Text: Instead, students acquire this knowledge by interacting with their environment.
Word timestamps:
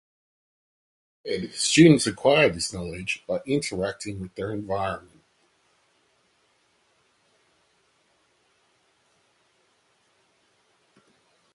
Instead, 1.25 1.53
students 1.53 2.07
acquire 2.07 2.49
this 2.49 2.73
knowledge 2.73 3.23
by 3.27 3.39
interacting 3.45 4.19
with 4.19 4.33
their 4.33 4.51
environment. 4.51 5.21